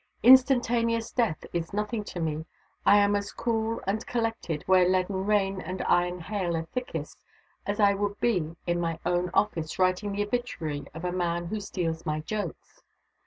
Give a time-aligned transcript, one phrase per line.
[0.23, 2.43] Instantaneous death is nothing to me.
[2.87, 7.21] I am as cool and collected where leaden rain and iron hail are thickest
[7.67, 11.59] as I would be in my own office writing the obituary of the man who
[11.61, 12.81] steals my jokes.